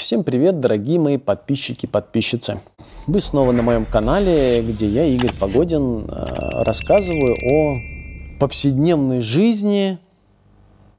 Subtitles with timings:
[0.00, 2.58] Всем привет, дорогие мои подписчики и подписчицы.
[3.06, 9.98] Вы снова на моем канале, где я, Игорь Погодин, э, рассказываю о повседневной жизни,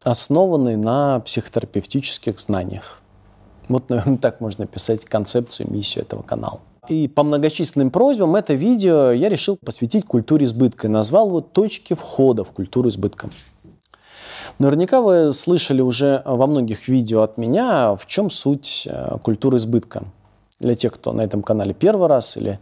[0.03, 2.99] основанной на психотерапевтических знаниях.
[3.69, 6.59] Вот, наверное, так можно писать концепцию, миссию этого канала.
[6.87, 11.95] И по многочисленным просьбам это видео я решил посвятить культуре избытка и назвал его «Точки
[11.95, 13.31] входа в культуру избытка».
[14.61, 20.03] Наверняка вы слышали уже во многих видео от меня, в чем суть э, культуры избытка.
[20.59, 22.59] Для тех, кто на этом канале первый раз или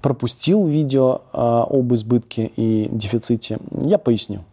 [0.00, 4.44] пропустил видео э, об избытке и дефиците, я поясню.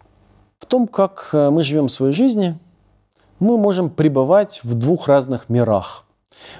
[0.58, 2.58] В том, как э, мы живем своей жизни,
[3.38, 6.04] мы можем пребывать в двух разных мирах.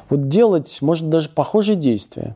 [0.09, 2.35] Вот делать, может, даже похожие действия.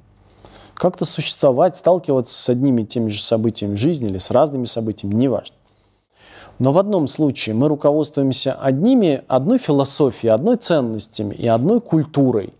[0.75, 5.15] Как-то существовать, сталкиваться с одними и теми же событиями в жизни или с разными событиями,
[5.15, 5.55] неважно.
[6.59, 12.53] Но в одном случае мы руководствуемся одними, одной философией, одной ценностями и одной культурой.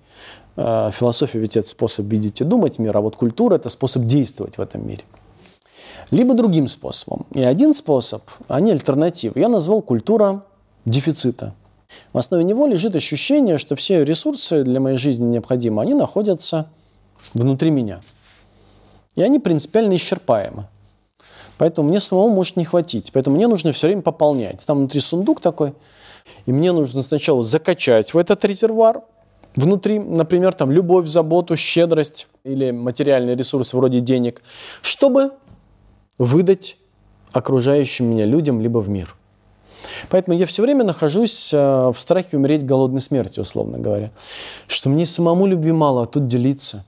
[0.57, 4.59] Э, философия ведь это способ видеть и думать мир, а вот культура– это способ действовать
[4.59, 5.03] в этом мире.
[6.11, 7.27] Либо другим способом.
[7.35, 10.45] И один способ, а не альтернатива, я назвал культура
[10.85, 11.55] дефицита.
[12.13, 16.67] В основе него лежит ощущение, что все ресурсы для моей жизни необходимы, они находятся
[17.35, 18.01] внутри меня.
[19.17, 20.67] И они принципиально исчерпаемы.
[21.59, 23.11] Поэтому мне самому может не хватить.
[23.13, 24.65] Поэтому мне нужно все время пополнять.
[24.65, 25.75] Там внутри сундук такой.
[26.47, 29.03] И мне нужно сначала закачать в этот резервуар,
[29.57, 34.43] внутри, например, там любовь, заботу, щедрость или материальные ресурсы вроде денег,
[34.83, 35.33] чтобы
[36.19, 36.77] выдать
[37.33, 39.15] окружающим меня людям либо в мир.
[40.11, 44.11] Поэтому я все время нахожусь э, в страхе умереть голодной смертью, условно говоря.
[44.67, 46.85] Что мне самому любви мало, а тут делиться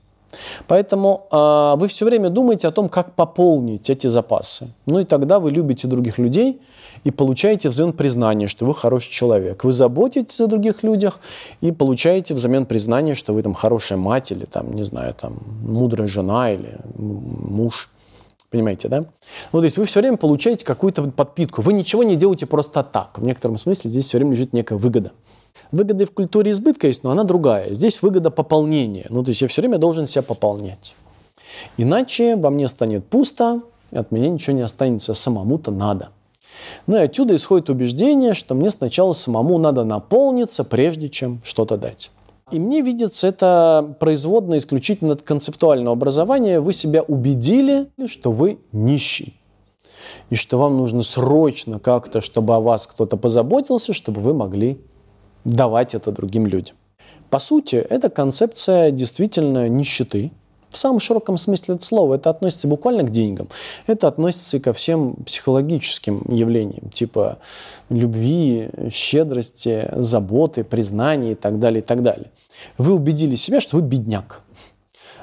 [0.67, 4.67] Поэтому э, вы все время думаете о том, как пополнить эти запасы.
[4.85, 6.61] Ну и тогда вы любите других людей
[7.03, 9.63] и получаете взамен признание, что вы хороший человек.
[9.63, 11.19] Вы заботитесь о других людях
[11.61, 16.07] и получаете взамен признание, что вы там хорошая мать или там, не знаю, там мудрая
[16.07, 17.89] жена или муж.
[18.49, 19.05] Понимаете, да?
[19.53, 21.61] Ну, то есть вы все время получаете какую-то подпитку.
[21.61, 23.17] Вы ничего не делаете просто так.
[23.17, 25.11] В некотором смысле здесь все время лежит некая выгода.
[25.71, 27.73] Выгода в культуре избытка есть, но она другая.
[27.73, 29.05] Здесь выгода пополнения.
[29.09, 30.95] Ну, то есть я все время должен себя пополнять.
[31.77, 33.61] Иначе во мне станет пусто,
[33.91, 36.09] от меня ничего не останется, самому-то надо.
[36.87, 42.11] Ну и отсюда исходит убеждение, что мне сначала самому надо наполниться, прежде чем что-то дать.
[42.51, 46.59] И мне видится это производное исключительно от концептуального образования.
[46.59, 49.37] Вы себя убедили, что вы нищий.
[50.29, 54.81] И что вам нужно срочно как-то, чтобы о вас кто-то позаботился, чтобы вы могли
[55.43, 56.75] давать это другим людям.
[57.29, 60.31] По сути, это концепция действительно нищеты,
[60.71, 62.15] в самом широком смысле этого слова.
[62.15, 63.49] Это относится буквально к деньгам.
[63.87, 67.39] Это относится и ко всем психологическим явлениям, типа
[67.89, 72.31] любви, щедрости, заботы, признания и так далее, и так далее.
[72.77, 74.41] Вы убедили себя, что вы бедняк.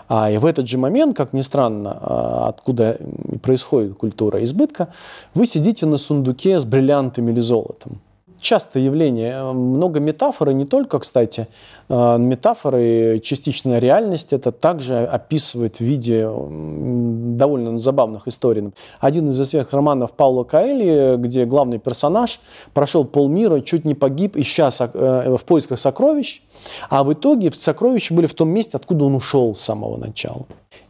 [0.09, 2.99] А и в этот же момент, как ни странно, а, откуда
[3.43, 4.89] происходит культура избытка,
[5.35, 8.01] вы сидите на сундуке с бриллиантами или золотом
[8.41, 9.53] частое явление.
[9.53, 11.49] Много метафоры, не только, кстати,
[11.89, 18.73] э, метафоры, частичная реальность, это также описывает в виде довольно забавных историй.
[19.01, 22.41] Один из известных романов Паула Каэли, где главный персонаж
[22.75, 26.43] прошел полмира, чуть не погиб, ища э, в поисках сокровищ,
[26.91, 30.47] а в итоге сокровища были в том месте, откуда он ушел с самого начала.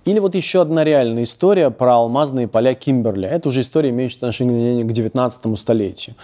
[0.08, 3.28] Или вот еще одна реальная история про алмазные поля Кимберли.
[3.28, 6.16] Это уже история, имеющая отношение к 19 столетию.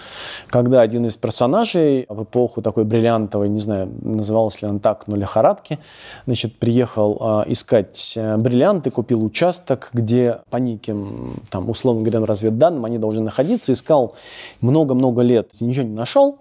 [0.47, 5.17] Когда один из персонажей в эпоху такой бриллиантовой, не знаю, называлась ли она так, но
[5.17, 5.79] лихорадки,
[6.25, 12.97] значит, приехал э, искать бриллианты, купил участок, где по неким, там, условно говоря, разведданным они
[12.97, 14.15] должны находиться, искал
[14.63, 16.39] много-много лет, ничего не нашел,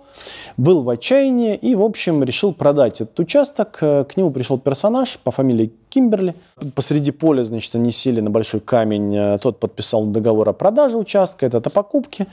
[0.56, 3.78] был в отчаянии и, в общем, решил продать этот участок.
[3.78, 6.34] К нему пришел персонаж по фамилии Кимберли.
[6.74, 9.16] Посреди поля, значит, они сели на большой камень.
[9.16, 12.26] Э, тот подписал договор о продаже участка, этот о покупке.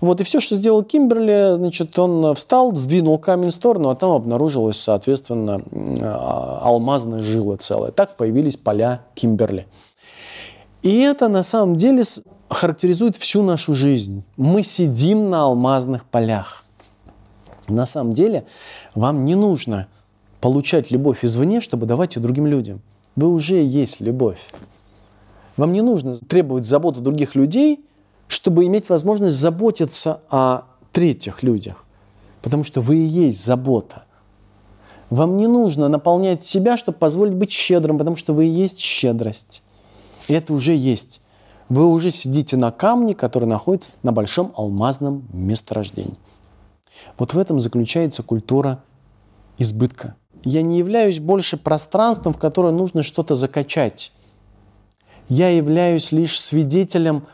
[0.00, 4.12] Вот, и все, что сделал Кимберли, значит, он встал, сдвинул камень в сторону, а там
[4.12, 5.60] обнаружилась, соответственно,
[6.00, 7.90] а, алмазная жила целая.
[7.90, 9.66] Так появились поля Кимберли.
[10.82, 12.04] И это на самом деле
[12.48, 14.22] характеризует всю нашу жизнь.
[14.36, 16.64] Мы сидим на алмазных полях.
[17.66, 18.46] На самом деле
[18.94, 19.88] вам не нужно
[20.40, 22.80] получать любовь извне, чтобы давать ее другим людям.
[23.16, 24.40] Вы уже есть любовь.
[25.56, 27.84] Вам не нужно требовать заботы других людей,
[28.28, 30.62] чтобы иметь возможность заботиться о
[30.92, 31.84] третьих людях.
[32.42, 34.04] Потому что вы и есть забота.
[35.10, 39.62] Вам не нужно наполнять себя, чтобы позволить быть щедрым, потому что вы и есть щедрость.
[40.28, 41.22] И это уже есть.
[41.68, 46.16] Вы уже сидите на камне, который находится на большом алмазном месторождении.
[47.18, 48.82] Вот в этом заключается культура
[49.58, 50.14] избытка.
[50.44, 54.12] Я не являюсь больше пространством, в которое нужно что-то закачать.
[55.28, 57.26] Я являюсь лишь свидетелем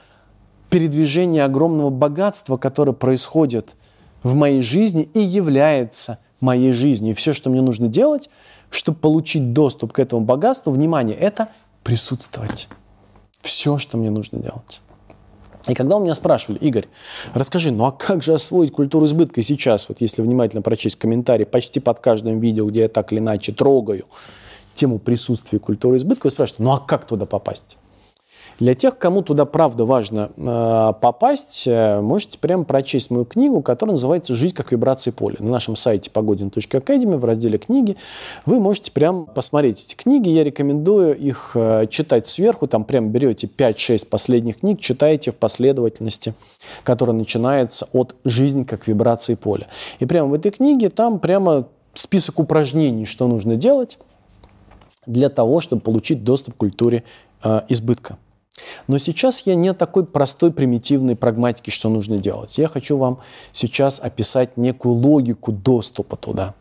[0.70, 3.74] передвижения огромного богатства, которое происходит
[4.22, 7.12] в моей жизни и является моей жизнью.
[7.12, 8.30] И все, что мне нужно делать,
[8.70, 11.48] чтобы получить доступ к этому богатству, внимание, это
[11.84, 12.68] присутствовать.
[13.40, 14.80] Все, что мне нужно делать.
[15.68, 16.86] И когда у меня спрашивали, Игорь,
[17.32, 21.80] расскажи, ну а как же освоить культуру избытка сейчас, вот если внимательно прочесть комментарии почти
[21.80, 24.04] под каждым видео, где я так или иначе трогаю
[24.74, 27.78] тему присутствия культуры избытка, вы спрашиваете, ну а как туда попасть?
[28.60, 33.94] Для тех, кому туда правда важно э, попасть, э, можете прямо прочесть мою книгу, которая
[33.94, 35.36] называется «Жизнь как вибрации поля».
[35.40, 37.96] На нашем сайте погодин.академи в разделе «Книги»
[38.46, 40.28] вы можете прям посмотреть эти книги.
[40.28, 42.68] Я рекомендую их э, читать сверху.
[42.68, 46.34] Там прям берете 5-6 последних книг, читаете в последовательности,
[46.84, 49.66] которая начинается от «Жизнь как вибрации поля».
[49.98, 53.98] И прямо в этой книге там прямо список упражнений, что нужно делать
[55.06, 57.04] для того, чтобы получить доступ к культуре
[57.42, 58.16] э, избытка.
[58.86, 62.56] Но сейчас я не такой простой, примитивной прагматики, что нужно делать.
[62.58, 63.18] Я хочу вам
[63.52, 66.54] сейчас описать некую логику доступа туда.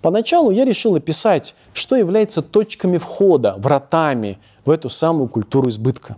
[0.00, 6.16] Поначалу я решил описать, что является точками входа, вратами в эту самую культуру избытка.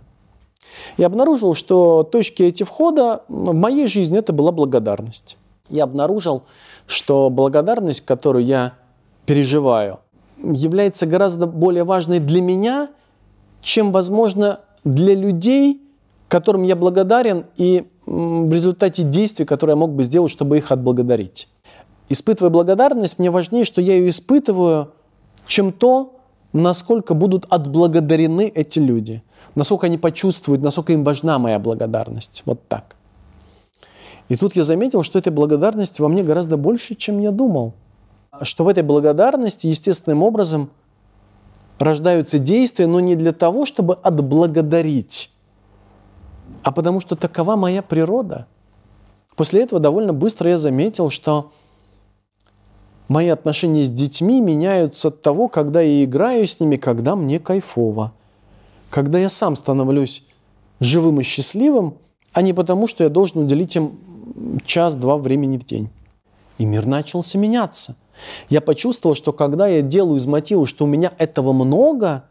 [0.97, 5.37] И обнаружил, что точки эти входа в моей жизни это была благодарность.
[5.69, 6.43] Я обнаружил,
[6.85, 8.73] что благодарность, которую я
[9.25, 9.99] переживаю,
[10.41, 12.89] является гораздо более важной для меня,
[13.61, 15.81] чем, возможно, для людей,
[16.27, 21.49] которым я благодарен, и в результате действий, которые я мог бы сделать, чтобы их отблагодарить.
[22.09, 24.93] Испытывая благодарность, мне важнее, что я ее испытываю,
[25.45, 26.15] чем то,
[26.53, 29.21] насколько будут отблагодарены эти люди,
[29.55, 32.43] насколько они почувствуют, насколько им важна моя благодарность.
[32.45, 32.95] Вот так.
[34.29, 37.73] И тут я заметил, что этой благодарности во мне гораздо больше, чем я думал.
[38.41, 40.69] Что в этой благодарности естественным образом–
[41.79, 45.31] рождаются действия, но не для того, чтобы отблагодарить,
[46.63, 48.47] а потому что такова моя природа.
[49.35, 51.51] После этого довольно быстро я заметил, что
[53.07, 58.13] мои отношения с детьми меняются от того, когда я играю с ними, когда мне кайфово.
[58.89, 60.25] Когда я сам становлюсь
[60.79, 61.95] живым и счастливым,
[62.33, 63.99] а не потому, что я должен уделить им
[64.65, 65.89] час-два времени в день.
[66.57, 67.95] И мир начался меняться–
[68.49, 72.23] я почувствовал, что когда я делаю из мотива, что у меня этого много,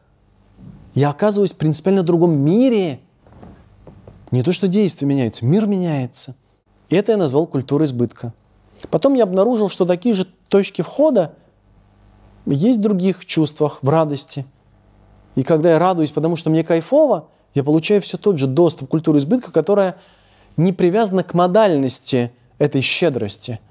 [0.95, 3.01] я оказываюсь в принципиально другом мире.
[4.31, 6.37] Не то, что действие меняется, мир меняется.
[6.89, 8.33] И это я назвал культурой избытка.
[8.91, 11.35] Потом я обнаружил, что такие же точки входа
[12.47, 14.47] есть в других чувствах, в радости.
[15.35, 18.91] И когда я радуюсь, потому что мне кайфово, я получаю все тот же доступ к
[18.91, 19.97] культуре избытка, которая
[20.57, 23.61] не привязана к модальности этой щедрости–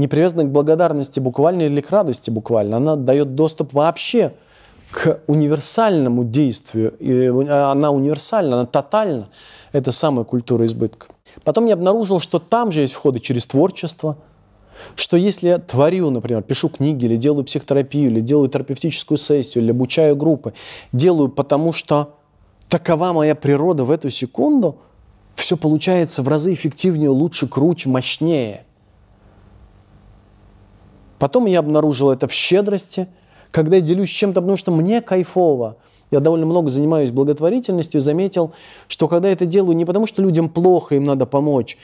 [0.00, 2.78] не привязана к благодарности буквально или к радости буквально.
[2.78, 4.32] Она дает доступ вообще
[4.90, 6.94] к универсальному действию.
[6.98, 9.28] И она универсальна, она тотальна.
[9.72, 11.08] Это самая культура избытка.
[11.44, 14.16] Потом я обнаружил, что там же есть входы через творчество,
[14.96, 19.70] что если я творю, например, пишу книги, или делаю психотерапию, или делаю терапевтическую сессию, или
[19.70, 20.54] обучаю группы,
[20.92, 22.14] делаю потому, что
[22.70, 24.78] такова моя природа в эту секунду,
[25.34, 28.64] все получается в разы эффективнее, лучше, круче, мощнее–
[31.20, 33.06] Потом я обнаружил это в щедрости,
[33.50, 35.76] когда я делюсь чем-то, потому что мне кайфово.
[36.10, 38.52] Я довольно много занимаюсь благотворительностью, заметил,
[38.88, 41.76] что когда я это делаю не потому, что людям плохо, им надо помочь,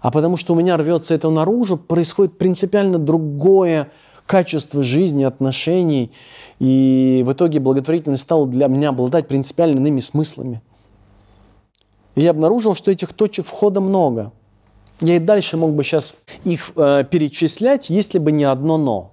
[0.00, 3.88] а потому что у меня рвется это наружу, происходит принципиально другое
[4.26, 6.12] качество жизни, отношений.
[6.60, 10.62] И в итоге благотворительность стала для меня обладать принципиально иными смыслами.
[12.14, 14.32] И я обнаружил, что этих точек входа много–
[15.00, 19.10] я и дальше мог бы сейчас их э, перечислять, если бы не одно «но».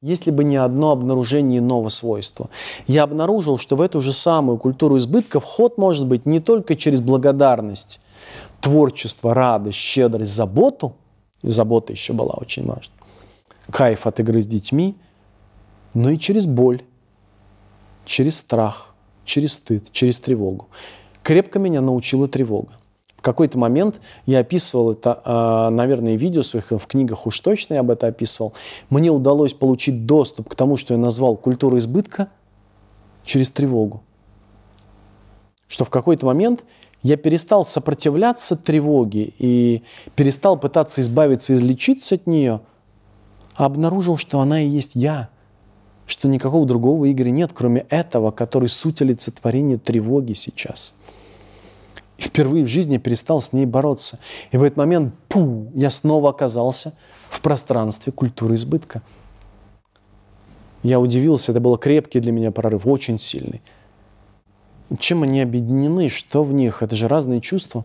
[0.00, 2.50] Если бы не одно обнаружение нового свойства.
[2.86, 7.00] Я обнаружил, что в эту же самую культуру избытка вход может быть не только через
[7.00, 8.00] благодарность,
[8.60, 10.94] творчество, радость, щедрость, заботу,
[11.42, 12.92] и забота еще была очень важна,
[13.70, 14.94] кайф от игры с детьми,
[15.94, 16.82] но и через боль,
[18.04, 18.94] через страх,
[19.24, 20.68] через стыд, через тревогу.
[21.22, 22.72] Крепко меня научила тревога
[23.24, 27.90] какой-то момент я описывал это, а, наверное, видео своих, в книгах уж точно я об
[27.90, 28.52] этом описывал.
[28.90, 32.28] Мне удалось получить доступ к тому, что я назвал культурой избытка
[33.24, 34.02] через тревогу.
[35.66, 36.64] Что в какой-то момент
[37.02, 39.82] я перестал сопротивляться тревоге и
[40.14, 42.60] перестал пытаться избавиться, излечиться от нее,
[43.56, 45.30] а обнаружил, что она и есть я,
[46.06, 50.92] что никакого другого Игоря нет, кроме этого, который суть олицетворения тревоги сейчас–
[52.24, 54.18] впервые в жизни перестал с ней бороться.
[54.50, 56.94] И в этот момент, пу, я снова оказался
[57.30, 59.02] в пространстве культуры избытка.
[60.82, 63.62] Я удивился, это был крепкий для меня прорыв, очень сильный.
[64.98, 66.82] Чем они объединены, что в них?
[66.82, 67.84] Это же разные чувства.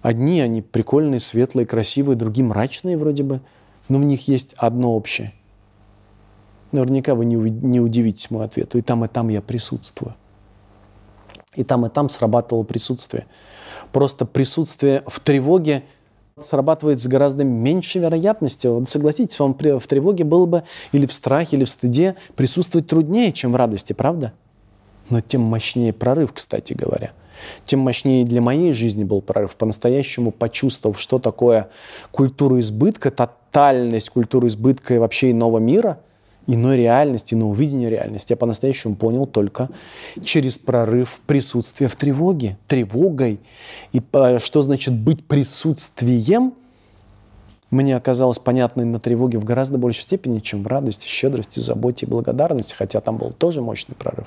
[0.00, 3.40] Одни, они прикольные, светлые, красивые, другие мрачные вроде бы,
[3.88, 5.32] но в них есть одно общее.
[6.72, 8.78] Наверняка вы не, не удивитесь моему ответу.
[8.78, 10.14] И там, и там я присутствую.
[11.54, 13.26] И там, и там срабатывало присутствие.
[13.92, 15.84] Просто присутствие в тревоге
[16.38, 18.74] срабатывает с гораздо меньшей вероятностью.
[18.74, 23.32] Вот согласитесь, вам в тревоге было бы или в страхе, или в стыде присутствовать труднее,
[23.32, 24.32] чем в радости, правда?
[25.10, 27.12] Но тем мощнее прорыв, кстати говоря.
[27.66, 31.68] Тем мощнее для моей жизни был прорыв, по-настоящему почувствовав, что такое
[32.12, 35.98] культура избытка, тотальность культуры избытка и вообще иного мира–
[36.46, 39.68] иной реальности, иного видения реальности я по-настоящему понял только
[40.22, 43.40] через прорыв присутствия в тревоге, тревогой.
[43.92, 44.02] И
[44.38, 46.54] что значит быть присутствием,
[47.70, 52.08] мне оказалось понятно на тревоге в гораздо большей степени, чем в радости, щедрости, заботе и
[52.08, 54.26] благодарности, хотя там был тоже мощный прорыв.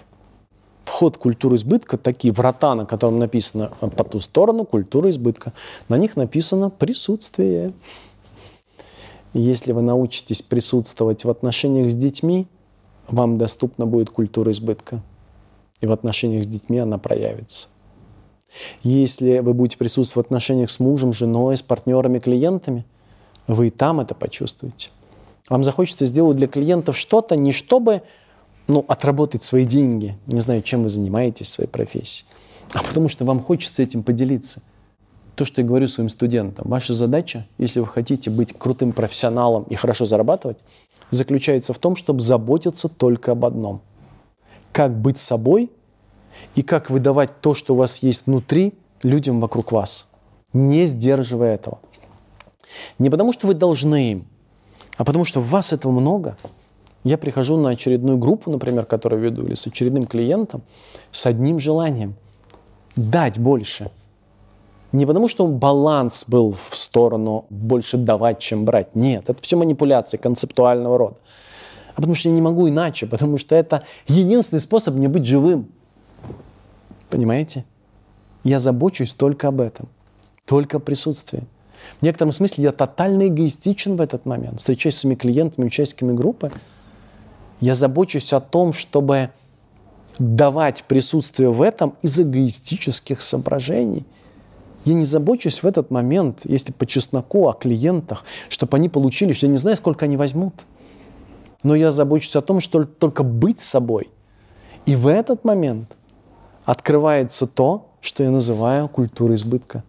[0.85, 5.53] Вход в культуру избытка, такие врата, на котором написано по ту сторону культура избытка,
[5.89, 7.73] на них написано присутствие.
[9.35, 12.47] Если вы научитесь присутствовать в отношениях с детьми,
[13.09, 15.03] вам доступна будет культура избытка.
[15.81, 17.67] И в отношениях с детьми она проявится.
[18.81, 22.85] Если вы будете присутствовать в отношениях с мужем, женой, с партнерами, клиентами,
[23.45, 24.87] вы и там это почувствуете.
[25.49, 28.03] Вам захочется сделать для клиентов что-то, не чтобы
[28.67, 32.23] ну, отработать свои деньги, не знаю, чем вы занимаетесь в своей профессии,
[32.73, 34.63] а потому что вам хочется этим поделиться–
[35.35, 36.67] то, что я говорю своим студентам.
[36.67, 40.57] Ваша задача, если вы хотите быть крутым профессионалом и хорошо зарабатывать,
[41.11, 43.81] заключается в том, чтобы заботиться только об одном.
[44.71, 45.69] Как быть собой
[46.55, 48.73] и как выдавать то, что у вас есть внутри,
[49.03, 50.07] людям вокруг вас,
[50.53, 51.79] не сдерживая этого.
[52.97, 54.27] Не потому, что вы должны им,
[54.97, 56.37] а потому, что у вас этого много.
[57.03, 60.63] Я прихожу на очередную группу, например, которую веду, или с очередным клиентом,
[61.11, 62.15] с одним желанием–
[62.95, 63.91] дать больше–
[64.95, 68.95] не потому, что баланс был в сторону больше давать, чем брать.
[68.95, 71.17] Нет, это все манипуляции концептуального рода.
[71.91, 75.69] А потому что я не могу иначе, потому что это единственный способ мне быть живым.
[77.09, 77.65] Понимаете?
[78.43, 79.87] Я забочусь только об этом,
[80.45, 81.43] только о присутствии.
[81.99, 84.59] В некотором смысле я тотально эгоистичен в этот момент.
[84.59, 86.51] Встречаясь с своими клиентами, участниками группы,
[87.59, 89.29] я забочусь о том, чтобы
[90.19, 94.05] давать присутствие в этом из эгоистических соображений–
[94.85, 99.47] я не забочусь в этот момент, если по чесноку, о клиентах, чтобы они получили, что
[99.47, 100.53] я не знаю, сколько они возьмут.
[101.63, 104.09] Но я забочусь о том, что только быть собой.
[104.85, 105.97] И в этот момент
[106.63, 109.83] открывается то, что я называю культурой избытка.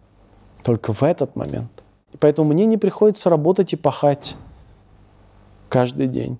[0.63, 1.71] Только в этот момент.
[2.13, 4.35] И поэтому мне не приходится работать и пахать
[5.69, 6.39] каждый день.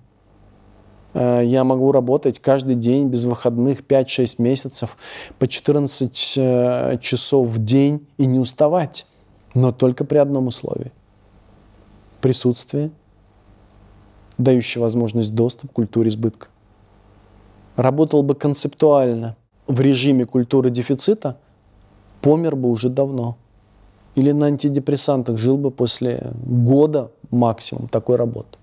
[1.14, 4.96] Э, я могу работать каждый день без выходных 5-6 месяцев
[5.38, 9.06] по 14 э, часов в день и не уставать.
[9.54, 10.92] Но только при одном условии.
[12.20, 12.90] Присутствие,
[14.36, 16.48] дающее возможность доступ к культуре избытка.
[17.76, 19.36] Работал бы концептуально
[19.66, 21.38] в режиме культуры дефицита,
[22.20, 23.36] помер бы уже давно.
[24.14, 28.58] Или на антидепрессантах жил бы после года максимум такой работы,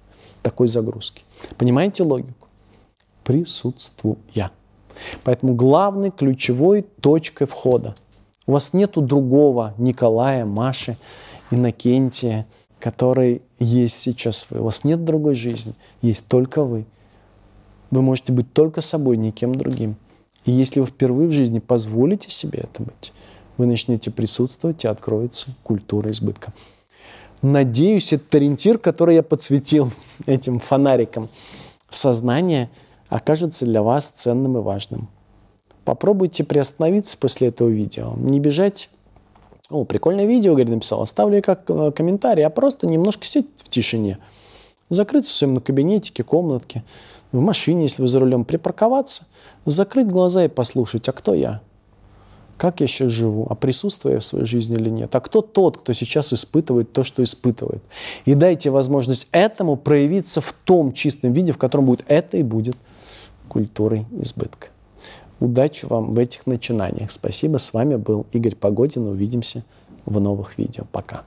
[0.45, 1.23] такой загрузки.
[1.57, 2.47] Понимаете логику?
[3.23, 4.51] Присутствуя.
[5.23, 7.95] Поэтому главной ключевой точкой входа.
[8.45, 10.97] У вас нету другого Николая, Маши,
[11.49, 12.45] Иннокентия,
[12.79, 14.59] который есть сейчас вы.
[14.59, 15.73] У вас нет другой жизни,
[16.03, 16.85] есть только вы.
[17.89, 19.95] Вы можете быть только собой, никем другим.
[20.45, 23.13] И если вы впервые в жизни позволите себе это быть,
[23.57, 26.53] вы начнете присутствовать и откроется культура избытка.
[27.45, 29.91] Надеюсь, этот ориентир, который я подсветил
[30.25, 31.29] этим фонариком
[31.89, 32.71] сознания,
[33.07, 35.09] окажется для вас ценным и важным.
[35.83, 38.89] Попробуйте приостановиться после этого видео, не бежать.
[39.69, 41.03] О, прикольное видео, говорит, написал.
[41.03, 44.17] Оставлю как э, комментарий, а просто немножко сидеть в тишине.
[44.89, 46.83] Закрыться в своем кабинетике, комнатке,
[47.31, 49.25] в машине, если вы за рулем, припарковаться,
[49.67, 51.61] закрыть глаза и послушать, а кто я?
[52.57, 55.77] Как я сейчас живу, а присутствую я в своей жизни или нет, а кто тот,
[55.77, 57.83] кто сейчас испытывает то, что испытывает.
[58.25, 62.75] И дайте возможность этому проявиться в том чистом виде, в котором будет это и будет
[63.47, 64.67] культурой избытка.
[65.39, 67.11] Удачи вам в этих начинаниях.
[67.11, 67.57] Спасибо.
[67.57, 69.07] С вами был Игорь Погодин.
[69.07, 69.63] Увидимся
[70.05, 70.85] в новых видео.
[70.91, 71.23] Пока.